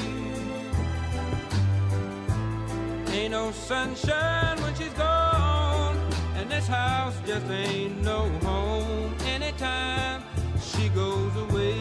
Ain't 3.14 3.32
no 3.32 3.52
sunshine 3.52 4.62
when 4.62 4.76
she's 4.76 4.92
gone, 4.96 5.98
and 6.36 6.52
this 6.52 6.68
house 6.68 7.16
just 7.26 7.50
ain't 7.50 8.04
no 8.04 8.28
home 8.44 9.16
anytime 9.28 10.22
she 10.62 10.90
goes 10.90 11.34
away. 11.38 11.80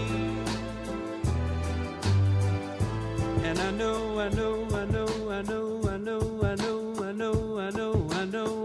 And 3.42 3.58
I 3.58 3.72
know, 3.72 4.20
I 4.20 4.28
know, 4.28 4.68
I 4.72 4.84
know, 4.84 5.30
I 5.32 5.42
know, 5.42 5.67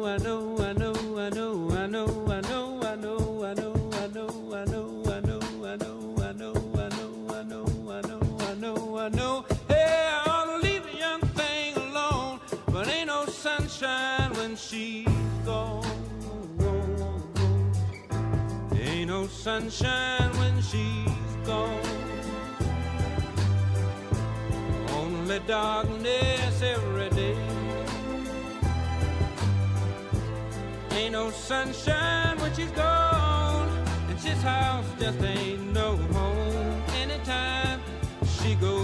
know, 0.04 0.10
I 0.10 0.18
know, 0.18 0.58
I 0.60 0.74
know, 0.74 1.18
I 1.18 1.30
know, 1.30 1.72
I 1.72 1.88
know, 1.88 2.28
I 2.30 2.42
know, 2.42 2.82
I 2.84 2.96
know, 2.96 3.44
I 3.44 3.54
know, 3.54 3.94
I 4.04 4.12
know, 4.12 4.44
I 4.52 4.66
know, 4.66 5.04
I 5.08 5.22
know, 5.22 5.42
I 5.64 5.76
know, 5.78 6.14
I 6.20 6.34
know, 6.34 6.56
I 6.84 6.90
know, 6.90 7.32
I 7.32 7.44
know, 7.44 7.90
I 7.90 8.02
know, 8.02 8.38
I 8.42 8.54
know, 8.56 8.98
I 8.98 9.10
know, 9.10 9.46
I. 9.50 9.74
Hey, 9.74 10.10
I 10.12 10.30
ought 10.30 10.46
to 10.46 10.58
leave 10.58 10.84
the 10.84 10.98
young 10.98 11.22
thing 11.22 11.78
alone, 11.78 12.42
but 12.68 12.88
ain't 12.90 13.08
no 13.08 13.26
sunshine 13.28 14.34
when 14.34 14.58
she's 14.58 15.08
gone. 15.46 15.86
Ain't 18.76 19.08
no 19.08 19.28
sunshine 19.28 20.32
when 20.38 20.62
she's 20.62 21.38
gone. 21.46 21.82
Only 24.90 25.40
darkness 25.48 26.62
every 26.62 27.10
day. 27.10 27.63
Ain't 30.96 31.14
no 31.14 31.32
sunshine 31.32 32.38
when 32.40 32.54
she's 32.54 32.72
gone, 32.72 33.68
and 34.10 34.20
this 34.20 34.42
house 34.44 34.86
just 35.00 35.22
ain't 35.24 35.74
no 35.74 35.98
home. 36.14 36.84
Anytime 37.02 37.82
she 38.38 38.54
goes 38.56 38.83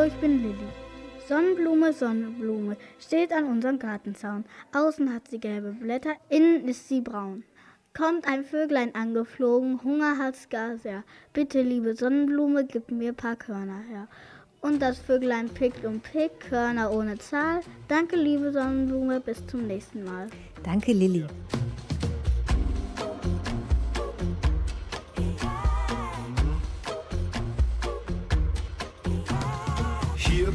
Hallo, 0.00 0.08
ich 0.08 0.18
bin 0.18 0.42
Lilly. 0.42 0.56
Sonnenblume, 1.28 1.92
Sonnenblume 1.92 2.78
steht 2.98 3.32
an 3.32 3.44
unserem 3.44 3.78
Gartenzaun. 3.78 4.46
Außen 4.72 5.12
hat 5.12 5.28
sie 5.28 5.38
gelbe 5.38 5.72
Blätter, 5.72 6.14
innen 6.30 6.66
ist 6.66 6.88
sie 6.88 7.02
braun. 7.02 7.44
Kommt 7.92 8.26
ein 8.26 8.42
Vöglein 8.42 8.94
angeflogen, 8.94 9.84
Hunger 9.84 10.16
hat's 10.16 10.48
gar 10.48 10.78
sehr. 10.78 11.04
Bitte, 11.34 11.60
liebe 11.60 11.94
Sonnenblume, 11.94 12.64
gib 12.64 12.90
mir 12.90 13.12
paar 13.12 13.36
Körner 13.36 13.82
her. 13.90 14.08
Und 14.62 14.80
das 14.80 14.98
Vöglein 14.98 15.50
pickt 15.50 15.84
und 15.84 16.02
pickt, 16.02 16.48
Körner 16.48 16.92
ohne 16.92 17.18
Zahl. 17.18 17.60
Danke, 17.86 18.16
liebe 18.16 18.52
Sonnenblume, 18.52 19.20
bis 19.20 19.46
zum 19.48 19.66
nächsten 19.66 20.04
Mal. 20.04 20.28
Danke, 20.62 20.94
Lilly. 20.94 21.26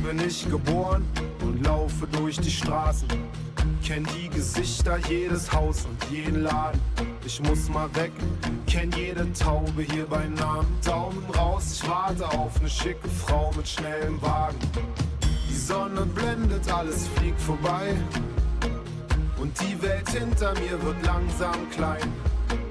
Bin 0.06 0.20
ich 0.20 0.48
geboren 0.50 1.04
und 1.41 1.65
laufe 1.65 2.06
durch 2.08 2.38
die 2.39 2.52
Straßen. 2.52 3.08
Kenn 3.84 4.06
die 4.15 4.30
Gesichter, 4.30 4.98
jedes 5.10 5.52
Haus 5.52 5.86
und 5.86 6.12
jeden 6.12 6.44
Laden. 6.44 6.80
Ich 7.26 7.41
muss 7.41 7.70
mal 7.70 7.89
weg, 7.96 8.12
kenn 8.68 8.91
jede 8.91 9.32
Taube 9.34 9.82
hier 9.82 10.06
bei 10.06 10.26
Namen. 10.28 10.68
Daumen 10.86 11.24
raus, 11.36 11.80
ich 11.82 11.89
warte 11.89 12.28
auf 12.28 12.60
eine 12.60 12.70
schicke 12.70 13.08
Frau 13.10 13.52
mit 13.58 13.68
schnellem 13.68 14.22
Wagen. 14.22 14.60
Die 15.50 15.56
Sonne 15.56 16.06
blendet, 16.06 16.72
alles 16.72 17.08
fliegt 17.15 17.41
vorbei. 17.41 17.96
Und 19.39 19.60
die 19.62 19.82
Welt 19.82 20.10
hinter 20.10 20.54
mir 20.54 20.82
wird 20.84 21.04
langsam 21.06 21.70
klein. 21.72 22.13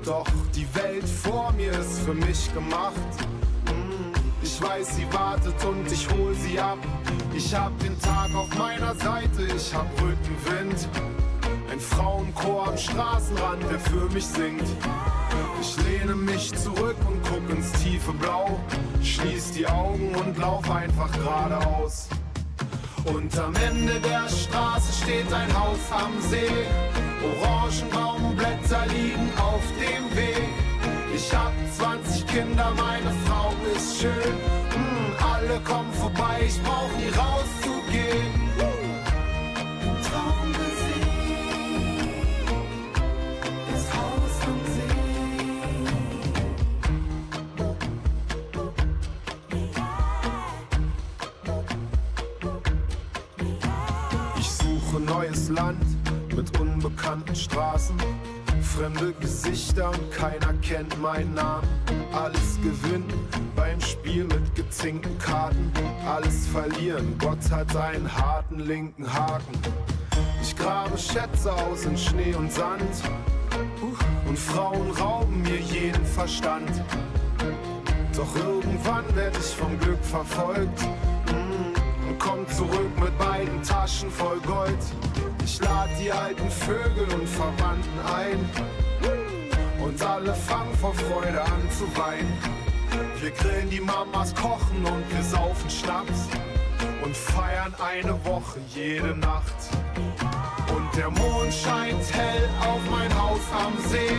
Doch 0.04 0.26
die 0.54 0.66
Welt 0.74 1.08
vor 1.08 1.52
mir 1.52 1.72
ist 1.72 2.00
für 2.00 2.14
mich 2.14 2.52
gemacht. 2.54 2.94
Ich 4.44 4.60
weiß, 4.60 4.96
sie 4.96 5.06
wartet 5.10 5.64
und 5.64 5.90
ich 5.90 6.06
hol 6.10 6.34
sie 6.34 6.60
ab. 6.60 6.76
Ich 7.34 7.54
hab 7.54 7.76
den 7.78 7.98
Tag 7.98 8.34
auf 8.34 8.54
meiner 8.58 8.94
Seite, 8.94 9.42
ich 9.56 9.72
hab 9.72 9.86
Rückenwind. 9.94 10.86
Ein 11.72 11.80
Frauenchor 11.80 12.68
am 12.68 12.76
Straßenrand, 12.76 13.62
der 13.70 13.80
für 13.80 14.06
mich 14.12 14.26
singt. 14.26 14.68
Ich 15.62 15.76
lehne 15.86 16.14
mich 16.14 16.54
zurück 16.54 16.96
und 17.08 17.22
guck 17.24 17.56
ins 17.56 17.72
tiefe 17.82 18.12
Blau. 18.12 18.60
Schließ 19.02 19.52
die 19.52 19.66
Augen 19.66 20.14
und 20.14 20.36
lauf 20.36 20.70
einfach 20.70 21.10
geradeaus. 21.12 22.08
Und 23.06 23.36
am 23.38 23.54
Ende 23.56 23.98
der 23.98 24.28
Straße 24.28 25.04
steht 25.04 25.32
ein 25.32 25.58
Haus 25.58 25.80
am 25.90 26.20
See. 26.20 26.66
Orangenbaumblätter 27.42 28.84
liegen 28.88 29.30
auf 29.38 29.62
dem 29.80 30.14
Weg. 30.14 30.63
Ich 31.26 31.34
hab 31.34 31.52
20 31.78 32.26
Kinder, 32.26 32.70
meine 32.76 33.10
Frau 33.24 33.52
ist 33.74 34.00
schön. 34.00 34.12
Mm, 34.12 35.12
alle 35.22 35.58
kommen 35.60 35.90
vorbei, 35.94 36.40
ich 36.46 36.62
brauch 36.62 36.90
nie 36.98 37.08
rauszugehen. 37.08 38.34
Traummusik, 40.06 41.06
das 43.70 43.84
Haus 43.94 44.36
am 44.46 44.60
Ich 54.38 54.50
suche 54.50 55.00
neues 55.00 55.48
Land 55.48 55.84
mit 56.36 56.60
unbekannten 56.60 57.34
Straßen, 57.34 57.96
fremde 58.76 59.12
Gesichter 59.20 59.88
und 59.90 60.10
keiner 60.10 60.52
kennt 60.60 61.00
meinen 61.00 61.34
Namen. 61.34 61.68
Alles 62.12 62.58
gewinnen 62.60 63.12
beim 63.54 63.80
Spiel 63.80 64.24
mit 64.24 64.54
gezinkten 64.54 65.16
Karten, 65.18 65.72
alles 66.06 66.46
verlieren. 66.48 67.16
Gott 67.18 67.50
hat 67.50 67.74
einen 67.76 68.10
harten 68.12 68.58
linken 68.60 69.12
Haken. 69.12 69.58
Ich 70.42 70.56
grabe 70.56 70.98
Schätze 70.98 71.52
aus 71.52 71.84
in 71.84 71.96
Schnee 71.96 72.34
und 72.34 72.52
Sand 72.52 72.82
und 74.26 74.38
Frauen 74.38 74.90
rauben 74.90 75.42
mir 75.42 75.60
jeden 75.60 76.04
Verstand. 76.04 76.70
Doch 78.16 78.36
irgendwann 78.36 79.04
werd 79.14 79.36
ich 79.36 79.54
vom 79.54 79.78
Glück 79.78 80.04
verfolgt 80.04 80.84
zurück 82.64 83.00
mit 83.00 83.16
beiden 83.18 83.62
Taschen 83.62 84.10
voll 84.10 84.40
Gold. 84.40 84.78
Ich 85.44 85.60
lad 85.60 85.88
die 86.00 86.10
alten 86.10 86.50
Vögel 86.50 87.06
und 87.14 87.28
Verwandten 87.28 87.98
ein 88.06 88.38
und 89.82 90.02
alle 90.02 90.34
fangen 90.34 90.74
vor 90.76 90.94
Freude 90.94 91.42
an 91.42 91.62
zu 91.70 91.84
weinen. 91.98 92.32
Wir 93.20 93.30
grillen 93.30 93.70
die 93.70 93.80
Mamas, 93.80 94.34
kochen 94.34 94.84
und 94.84 95.04
wir 95.14 95.22
saufen 95.22 95.70
Schnaps 95.70 96.28
und 97.04 97.16
feiern 97.16 97.74
eine 97.82 98.14
Woche 98.24 98.60
jede 98.74 99.16
Nacht. 99.16 99.54
Und 100.74 100.96
der 100.96 101.10
Mond 101.10 101.52
scheint 101.52 102.04
hell 102.12 102.48
auf 102.60 102.80
mein 102.90 103.12
Haus 103.20 103.40
am 103.52 103.74
See. 103.90 104.16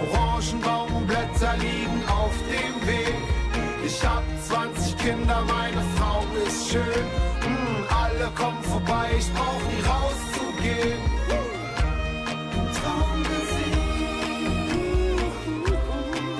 Orangenbaumblätter 0.00 1.56
liegen 1.58 2.02
auf 2.08 2.34
dem 2.50 2.86
Weg. 2.86 3.43
Ich 3.86 4.02
hab 4.02 4.22
20 4.48 4.96
Kinder, 4.96 5.44
meine 5.46 5.82
Frau 5.96 6.24
ist 6.46 6.70
schön. 6.70 7.04
Mm, 7.44 7.84
alle 7.92 8.30
kommen 8.34 8.62
vorbei, 8.62 9.10
ich 9.18 9.30
brauch 9.34 9.60
nie 9.68 9.82
rauszugehen. 9.86 11.00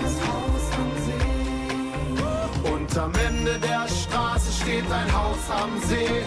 Das 0.00 0.16
Haus 0.26 0.64
am 0.80 0.92
See. 1.04 2.70
Und 2.72 2.96
am 2.96 3.12
Ende 3.28 3.58
der 3.58 3.86
Straße 3.88 4.50
steht 4.62 4.90
ein 4.90 5.12
Haus 5.12 5.50
am 5.50 5.78
See. 5.82 6.24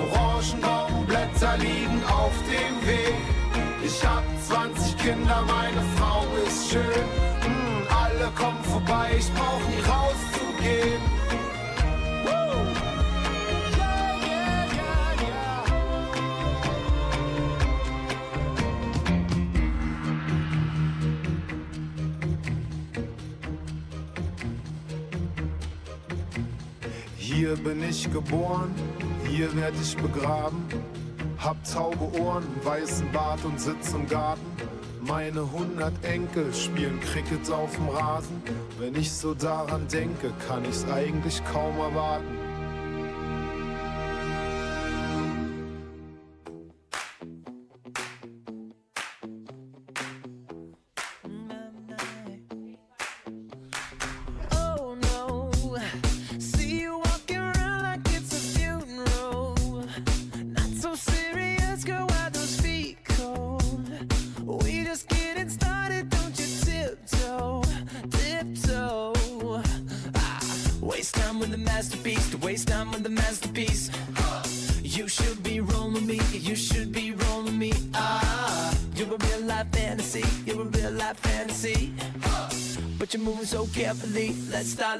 Orangenbaumblätter 0.00 1.58
liegen 1.58 2.02
auf 2.08 2.32
dem 2.48 2.86
Weg. 2.88 3.14
Ich 3.84 4.02
hab 4.06 4.24
20 4.48 4.96
Kinder, 4.96 5.44
meine 5.46 5.82
Frau 5.96 6.24
ist 6.46 6.70
schön. 6.70 7.04
Mm, 7.44 7.82
alle 7.92 8.30
kommen 8.34 8.64
vorbei, 8.64 9.10
ich 9.18 9.30
brauch 9.34 9.60
nie 9.68 9.82
rauszugehen. 9.82 10.25
Hier 27.46 27.54
bin 27.56 27.82
ich 27.88 28.10
geboren, 28.12 28.74
hier 29.28 29.54
werd 29.54 29.74
ich 29.80 29.96
begraben. 29.96 30.64
Hab 31.38 31.56
taube 31.64 32.18
Ohren, 32.20 32.44
weißen 32.64 33.12
Bart 33.12 33.44
und 33.44 33.60
sitz 33.60 33.92
im 33.92 34.08
Garten. 34.08 34.40
Meine 35.06 35.52
hundert 35.52 35.92
Enkel 36.04 36.52
spielen 36.52 36.98
Cricket 37.00 37.48
auf 37.52 37.74
dem 37.76 37.88
Rasen. 37.88 38.42
Wenn 38.78 38.96
ich 38.96 39.12
so 39.12 39.34
daran 39.34 39.86
denke, 39.86 40.32
kann 40.48 40.64
ich's 40.64 40.84
eigentlich 40.90 41.40
kaum 41.52 41.78
erwarten. 41.78 42.35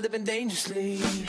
Living 0.01 0.25
dangerously. 0.25 1.26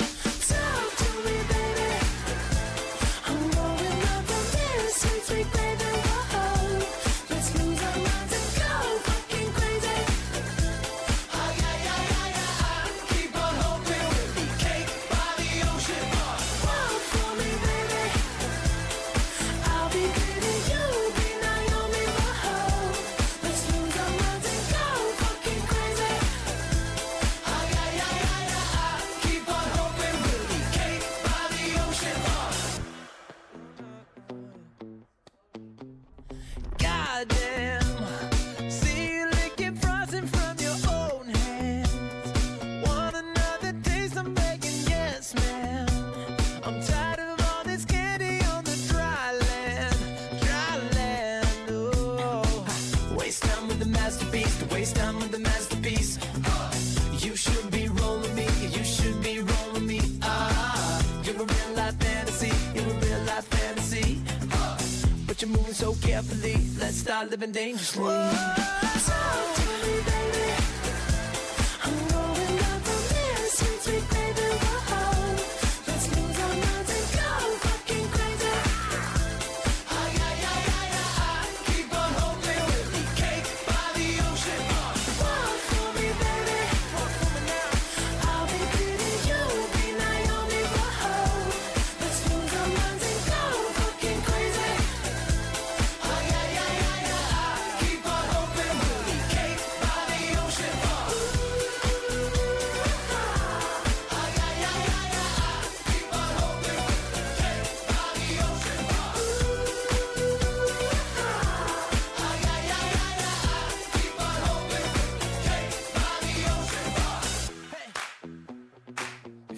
I 67.17 67.25
living 67.25 67.51
dangerously. 67.51 68.03
Whoa. 68.03 68.66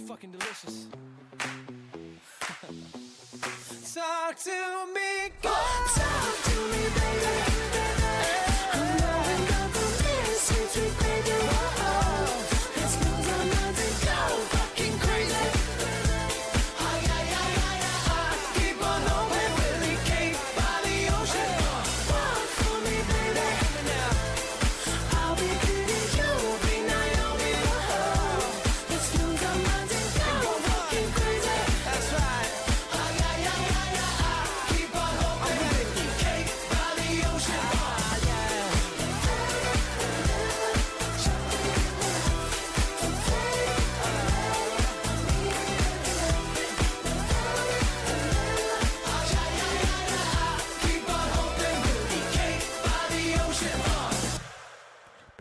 fucking 0.09 0.31
delicious. 0.31 0.87
Talk 3.93 4.35
to 4.39 4.87
me, 4.91 5.29
God. 5.43 5.98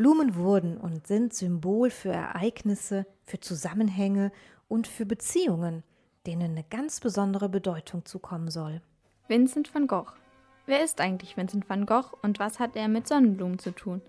Blumen 0.09 0.37
wurden 0.37 0.79
und 0.79 1.07
sind 1.07 1.35
Symbol 1.35 1.91
für 1.91 2.09
Ereignisse, 2.09 3.05
für 3.25 3.41
Zusammenhänge 3.41 4.33
und 4.67 4.87
für 4.87 5.05
Beziehungen, 5.05 5.83
denen 6.27 6.53
eine 6.53 6.65
ganz 6.65 7.01
besondere 7.01 7.51
Bedeutung 7.51 8.07
zukommen 8.07 8.51
soll. 8.51 8.81
Vincent 9.29 9.75
van 9.75 9.87
Gogh. 9.87 10.15
Wer 10.65 10.83
ist 10.83 11.03
eigentlich 11.03 11.37
Vincent 11.37 11.69
van 11.69 11.85
Gogh 11.85 12.17
und 12.23 12.39
was 12.39 12.59
hat 12.59 12.75
er 12.75 12.89
mit 12.89 13.07
Sonnenblumen 13.07 13.59
zu 13.59 13.71
tun? 13.71 14.01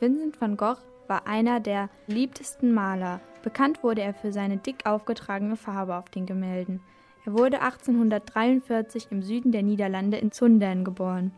Vincent 0.00 0.40
van 0.40 0.56
Gogh 0.56 0.82
war 1.06 1.28
einer 1.28 1.60
der 1.60 1.88
beliebtesten 2.08 2.74
Maler. 2.74 3.20
Bekannt 3.44 3.84
wurde 3.84 4.02
er 4.02 4.12
für 4.12 4.32
seine 4.32 4.56
dick 4.56 4.86
aufgetragene 4.86 5.56
Farbe 5.56 5.94
auf 5.94 6.10
den 6.10 6.26
Gemälden. 6.26 6.80
Er 7.26 7.32
wurde 7.32 7.60
1843 7.60 9.06
im 9.12 9.22
Süden 9.22 9.52
der 9.52 9.62
Niederlande 9.62 10.16
in 10.16 10.32
Zundern 10.32 10.82
geboren. 10.82 11.30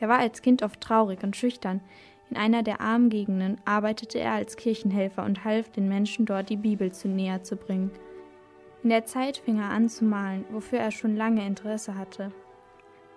Er 0.00 0.10
war 0.10 0.18
als 0.18 0.42
Kind 0.42 0.62
oft 0.62 0.82
traurig 0.82 1.22
und 1.22 1.34
schüchtern. 1.34 1.80
In 2.30 2.36
einer 2.36 2.62
der 2.62 2.80
armen 2.80 3.10
Gegenden 3.10 3.58
arbeitete 3.64 4.18
er 4.18 4.32
als 4.32 4.56
Kirchenhelfer 4.56 5.24
und 5.24 5.44
half 5.44 5.70
den 5.70 5.88
Menschen 5.88 6.26
dort, 6.26 6.48
die 6.48 6.56
Bibel 6.56 6.92
zu 6.92 7.08
näher 7.08 7.42
zu 7.42 7.56
bringen. 7.56 7.90
In 8.82 8.90
der 8.90 9.04
Zeit 9.04 9.38
fing 9.38 9.58
er 9.58 9.70
an 9.70 9.88
zu 9.88 10.04
malen, 10.04 10.44
wofür 10.50 10.78
er 10.78 10.90
schon 10.90 11.16
lange 11.16 11.46
Interesse 11.46 11.96
hatte. 11.96 12.32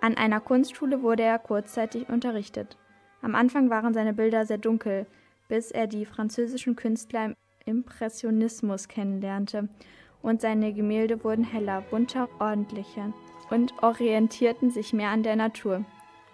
An 0.00 0.16
einer 0.16 0.40
Kunstschule 0.40 1.02
wurde 1.02 1.24
er 1.24 1.38
kurzzeitig 1.38 2.08
unterrichtet. 2.08 2.76
Am 3.20 3.34
Anfang 3.34 3.68
waren 3.68 3.92
seine 3.92 4.14
Bilder 4.14 4.46
sehr 4.46 4.58
dunkel, 4.58 5.06
bis 5.48 5.70
er 5.70 5.86
die 5.86 6.04
französischen 6.04 6.76
Künstler 6.76 7.26
im 7.26 7.34
Impressionismus 7.64 8.88
kennenlernte 8.88 9.68
und 10.22 10.40
seine 10.40 10.72
Gemälde 10.72 11.22
wurden 11.24 11.44
heller, 11.44 11.82
bunter, 11.90 12.28
ordentlicher 12.38 13.12
und 13.50 13.72
orientierten 13.82 14.70
sich 14.70 14.92
mehr 14.92 15.10
an 15.10 15.22
der 15.22 15.36
Natur. 15.36 15.84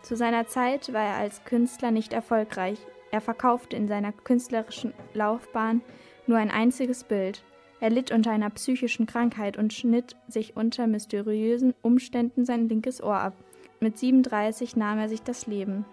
Zu 0.04 0.16
seiner 0.16 0.46
Zeit 0.46 0.92
war 0.92 1.02
er 1.02 1.16
als 1.16 1.44
Künstler 1.44 1.90
nicht 1.90 2.12
erfolgreich. 2.12 2.78
Er 3.10 3.22
verkaufte 3.22 3.74
in 3.74 3.88
seiner 3.88 4.12
künstlerischen 4.12 4.92
Laufbahn 5.14 5.80
nur 6.26 6.36
ein 6.36 6.50
einziges 6.50 7.04
Bild. 7.04 7.42
Er 7.80 7.88
litt 7.88 8.12
unter 8.12 8.30
einer 8.30 8.50
psychischen 8.50 9.06
Krankheit 9.06 9.56
und 9.56 9.72
schnitt 9.72 10.14
sich 10.28 10.58
unter 10.58 10.86
mysteriösen 10.86 11.72
Umständen 11.80 12.44
sein 12.44 12.68
linkes 12.68 13.02
Ohr 13.02 13.16
ab. 13.16 13.32
Mit 13.80 13.96
37 13.96 14.76
nahm 14.76 14.98
er 14.98 15.08
sich 15.08 15.22
das 15.22 15.46
Leben. 15.46 15.86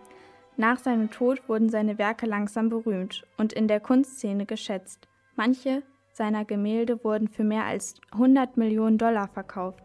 Nach 0.57 0.77
seinem 0.77 1.09
Tod 1.09 1.47
wurden 1.47 1.69
seine 1.69 1.97
Werke 1.97 2.25
langsam 2.25 2.67
berühmt 2.67 3.25
und 3.37 3.53
in 3.53 3.69
der 3.69 3.79
Kunstszene 3.79 4.45
geschätzt. 4.45 5.07
Manche 5.37 5.83
seiner 6.11 6.43
Gemälde 6.43 7.01
wurden 7.05 7.29
für 7.29 7.45
mehr 7.45 7.63
als 7.63 7.95
100 8.11 8.57
Millionen 8.57 8.97
Dollar 8.97 9.29
verkauft. 9.29 9.81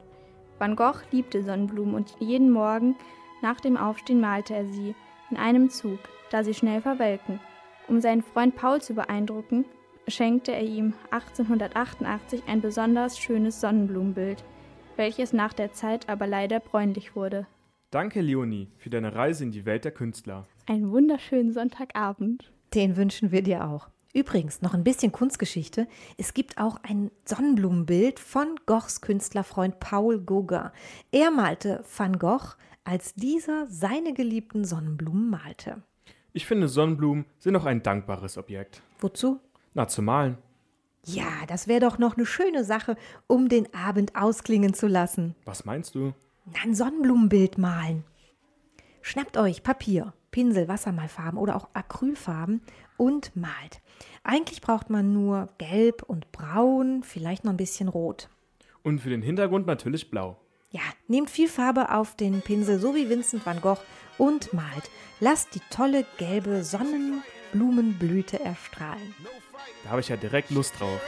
Van 0.58 0.74
Gogh 0.74 0.98
liebte 1.12 1.44
Sonnenblumen 1.44 1.94
und 1.94 2.16
jeden 2.18 2.50
Morgen 2.50 2.96
nach 3.42 3.60
dem 3.60 3.76
Aufstehen 3.76 4.20
malte 4.20 4.54
er 4.54 4.66
sie 4.66 4.94
in 5.30 5.36
einem 5.36 5.70
Zug, 5.70 5.98
da 6.30 6.44
sie 6.44 6.54
schnell 6.54 6.80
verwelken. 6.80 7.40
Um 7.88 8.00
seinen 8.00 8.22
Freund 8.22 8.56
Paul 8.56 8.80
zu 8.80 8.94
beeindrucken, 8.94 9.64
schenkte 10.08 10.52
er 10.52 10.62
ihm 10.62 10.94
1888 11.10 12.42
ein 12.46 12.60
besonders 12.60 13.18
schönes 13.18 13.60
Sonnenblumenbild, 13.60 14.44
welches 14.96 15.32
nach 15.32 15.52
der 15.52 15.72
Zeit 15.72 16.08
aber 16.08 16.26
leider 16.26 16.60
bräunlich 16.60 17.14
wurde. 17.14 17.46
Danke, 17.90 18.20
Leonie, 18.20 18.68
für 18.78 18.90
deine 18.90 19.14
Reise 19.14 19.44
in 19.44 19.52
die 19.52 19.64
Welt 19.64 19.84
der 19.84 19.92
Künstler. 19.92 20.46
Einen 20.66 20.90
wunderschönen 20.90 21.52
Sonntagabend. 21.52 22.52
Den 22.74 22.96
wünschen 22.96 23.30
wir 23.30 23.42
dir 23.42 23.68
auch. 23.68 23.88
Übrigens, 24.12 24.62
noch 24.62 24.74
ein 24.74 24.82
bisschen 24.82 25.12
Kunstgeschichte. 25.12 25.86
Es 26.16 26.32
gibt 26.32 26.58
auch 26.58 26.78
ein 26.82 27.10
Sonnenblumenbild 27.26 28.18
von 28.18 28.56
Goghs 28.64 29.02
Künstlerfreund 29.02 29.78
Paul 29.78 30.20
Gauguin. 30.20 30.70
Er 31.12 31.30
malte 31.30 31.84
Van 31.96 32.18
Gogh, 32.18 32.56
als 32.86 33.14
dieser 33.14 33.66
seine 33.68 34.14
geliebten 34.14 34.64
Sonnenblumen 34.64 35.28
malte. 35.28 35.82
Ich 36.32 36.46
finde, 36.46 36.68
Sonnenblumen 36.68 37.24
sind 37.38 37.56
auch 37.56 37.64
ein 37.64 37.82
dankbares 37.82 38.38
Objekt. 38.38 38.80
Wozu? 39.00 39.40
Na, 39.74 39.88
zu 39.88 40.02
malen. 40.02 40.38
Ja, 41.04 41.46
das 41.48 41.66
wäre 41.66 41.80
doch 41.80 41.98
noch 41.98 42.16
eine 42.16 42.26
schöne 42.26 42.64
Sache, 42.64 42.96
um 43.26 43.48
den 43.48 43.72
Abend 43.74 44.14
ausklingen 44.14 44.72
zu 44.72 44.86
lassen. 44.86 45.34
Was 45.44 45.64
meinst 45.64 45.94
du? 45.94 46.14
Ein 46.62 46.74
Sonnenblumenbild 46.74 47.58
malen. 47.58 48.04
Schnappt 49.02 49.36
euch 49.36 49.62
Papier, 49.62 50.12
Pinsel, 50.30 50.68
Wassermalfarben 50.68 51.38
oder 51.38 51.56
auch 51.56 51.68
Acrylfarben 51.74 52.60
und 52.96 53.34
malt. 53.34 53.80
Eigentlich 54.22 54.60
braucht 54.60 54.90
man 54.90 55.12
nur 55.12 55.48
gelb 55.58 56.02
und 56.02 56.30
braun, 56.30 57.02
vielleicht 57.02 57.44
noch 57.44 57.52
ein 57.52 57.56
bisschen 57.56 57.88
rot. 57.88 58.28
Und 58.82 59.00
für 59.00 59.10
den 59.10 59.22
Hintergrund 59.22 59.66
natürlich 59.66 60.10
blau. 60.10 60.38
Ja, 60.76 60.82
nehmt 61.08 61.30
viel 61.30 61.48
Farbe 61.48 61.90
auf 61.90 62.16
den 62.16 62.42
Pinsel, 62.42 62.78
so 62.78 62.94
wie 62.94 63.08
Vincent 63.08 63.46
van 63.46 63.62
Gogh, 63.62 63.80
und 64.18 64.52
malt. 64.52 64.90
Lasst 65.20 65.54
die 65.54 65.62
tolle 65.70 66.04
gelbe 66.18 66.62
Sonnenblumenblüte 66.64 68.38
erstrahlen. 68.40 69.14
Da 69.84 69.90
habe 69.90 70.02
ich 70.02 70.08
ja 70.08 70.16
direkt 70.18 70.50
Lust 70.50 70.78
drauf. 70.78 71.00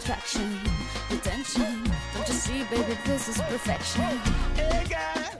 Attraction, 0.00 0.58
the 1.10 1.16
tension. 1.18 1.84
Don't 2.14 2.26
you 2.26 2.34
see, 2.34 2.64
baby, 2.64 2.96
this 3.04 3.28
is 3.28 3.36
perfection. 3.42 4.02
Hey 4.56 4.86
girl, 4.88 5.39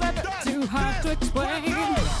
hard 0.67 1.03
to 1.03 1.11
explain. 1.11 2.20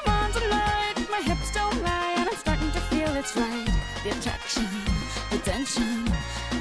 The 4.03 4.09
attraction, 4.09 4.65
the 5.29 5.37
tension. 5.37 6.05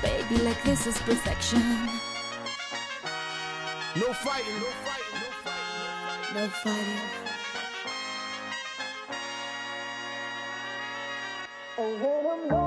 Baby, 0.03 0.43
like 0.45 0.62
this 0.62 0.86
is 0.86 0.99
perfection. 0.99 1.86
No 3.97 4.12
fighting, 4.12 4.61
no 4.61 4.70
fighting, 4.84 5.14
no 5.14 5.28
fighting. 5.43 6.34
No 6.34 6.49
fighting. 6.49 7.30
Oh, 11.78 11.97
where 12.03 12.20
we 12.36 12.51
go 12.51 12.64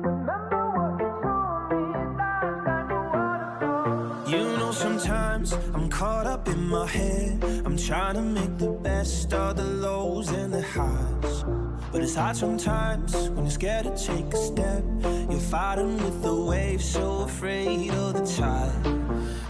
Remember 0.00 0.62
what 0.72 0.92
they 0.98 1.12
saw 1.22 1.68
me 1.68 1.84
and 2.00 2.18
that's 2.18 2.64
got 2.64 2.88
no 2.88 3.00
water 3.12 4.30
You 4.30 4.42
know, 4.56 4.72
sometimes 4.72 5.52
I'm 5.74 5.90
caught 5.90 6.26
up 6.26 6.48
in 6.48 6.66
my 6.66 6.86
head. 6.86 7.44
I'm 7.66 7.76
trying 7.76 8.14
to 8.14 8.22
make 8.22 8.56
the 8.56 8.70
best 8.70 9.34
of 9.34 9.56
the 9.56 9.64
lows 9.64 10.30
and 10.30 10.54
the 10.54 10.62
highs. 10.62 11.61
But 11.92 12.00
it's 12.00 12.14
hard 12.14 12.36
sometimes 12.36 13.14
when 13.28 13.44
you're 13.44 13.50
scared 13.50 13.84
to 13.84 13.90
take 13.90 14.32
a 14.32 14.36
step. 14.38 14.82
You're 15.30 15.38
fighting 15.38 15.96
with 16.02 16.22
the 16.22 16.34
waves, 16.34 16.86
so 16.86 17.20
afraid 17.20 17.90
of 17.90 18.14
the 18.14 18.24
tide. 18.24 18.72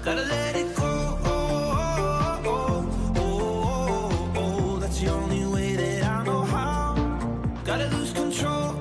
Gotta 0.04 0.22
let 0.22 0.56
it 0.56 0.74
go. 0.74 1.18
Oh, 4.34 4.78
that's 4.80 4.98
the 5.00 5.08
only 5.08 5.46
way 5.46 5.76
that 5.76 6.02
I 6.04 6.24
know 6.24 6.42
how. 6.42 6.96
Gotta 7.64 7.86
lose 7.96 8.12
control. 8.12 8.72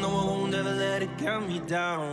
No, 0.00 0.10
I 0.20 0.24
won't 0.30 0.54
ever 0.54 0.72
let 0.72 1.02
it 1.02 1.10
count 1.18 1.46
me 1.46 1.58
down. 1.60 2.09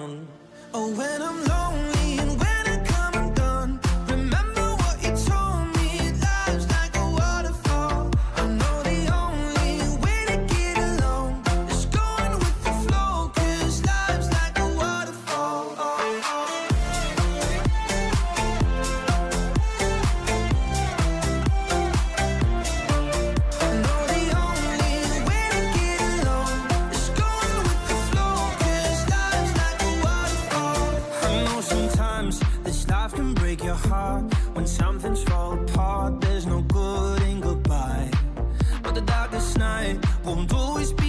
Always 40.58 40.92
be 40.94 41.07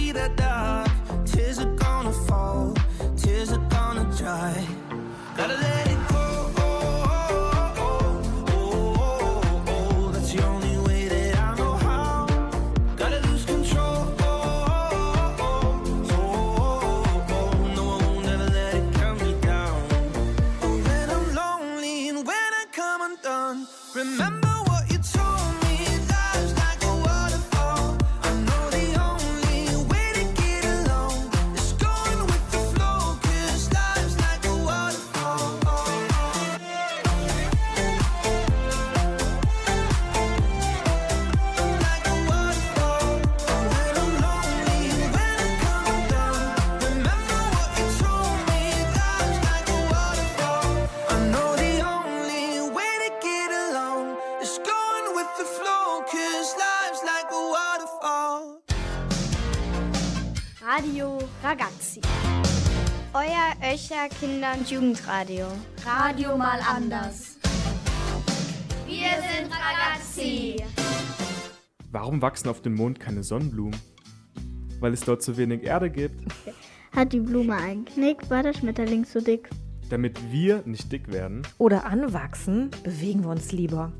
Euer 63.89 64.05
Öcher 64.05 64.09
Kinder- 64.19 64.53
und 64.57 64.69
Jugendradio. 64.69 65.47
Radio 65.85 66.37
mal 66.37 66.59
anders. 66.67 67.37
Wir 68.85 69.09
sind 69.09 69.51
Ragazzi. 69.51 70.57
Warum 71.91 72.21
wachsen 72.21 72.49
auf 72.49 72.61
dem 72.61 72.75
Mond 72.75 72.99
keine 72.99 73.23
Sonnenblumen? 73.23 73.79
Weil 74.79 74.93
es 74.93 75.01
dort 75.01 75.21
zu 75.21 75.37
wenig 75.37 75.63
Erde 75.63 75.89
gibt, 75.89 76.21
Hat 76.95 77.13
die 77.13 77.19
Blume 77.19 77.55
einen 77.55 77.85
Knick, 77.85 78.29
war 78.29 78.43
der 78.43 78.53
Schmetterling 78.53 79.05
zu 79.05 79.21
dick. 79.21 79.49
damit 79.89 80.19
wir 80.31 80.63
nicht 80.65 80.91
dick 80.91 81.11
werden. 81.11 81.43
Oder 81.57 81.85
anwachsen, 81.85 82.71
bewegen 82.83 83.23
wir 83.23 83.29
uns 83.29 83.51
lieber. 83.51 83.91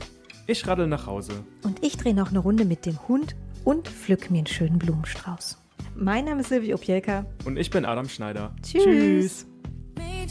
Ich 0.48 0.68
raddel 0.68 0.88
nach 0.88 1.06
Hause. 1.06 1.44
Und 1.64 1.84
ich 1.84 1.98
drehe 1.98 2.16
noch 2.16 2.30
eine 2.30 2.40
Runde 2.40 2.66
mit 2.66 2.86
dem 2.86 3.08
Hund 3.08 3.36
und 3.64 3.88
pflück 3.88 4.30
mir 4.32 4.40
einen 4.40 4.48
schönen 4.48 4.80
Blumenstrauß. 4.80 5.58
Mein 5.96 6.26
Name 6.26 6.42
ist 6.42 6.50
Silvia 6.50 6.76
Opielka. 6.76 7.26
Und 7.46 7.58
ich 7.58 7.70
bin 7.70 7.86
Adam 7.86 8.08
Schneider. 8.08 8.56
Tschüss. 8.62 9.46
Made 9.46 9.49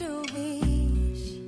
a 0.01 0.20
wish, 0.34 1.38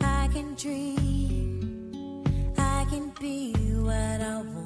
I 0.00 0.28
can 0.32 0.54
dream, 0.54 2.24
I 2.56 2.86
can 2.88 3.12
be 3.20 3.52
what 3.80 4.20
I 4.20 4.42
wanna 4.42 4.65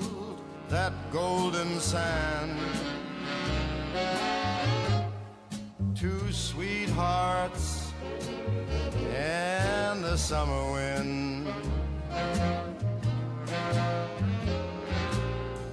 that 0.71 0.93
golden 1.11 1.81
sand. 1.81 2.57
Two 5.93 6.31
sweethearts 6.31 7.91
and 9.13 10.01
the 10.01 10.17
summer 10.17 10.71
wind. 10.71 11.47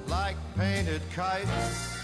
Like 0.08 0.36
painted 0.56 1.02
kites, 1.14 2.02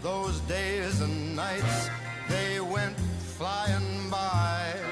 those 0.00 0.38
days 0.42 1.00
and 1.00 1.34
nights, 1.34 1.90
they 2.28 2.60
went 2.60 2.96
flying 3.36 4.08
by. 4.10 4.87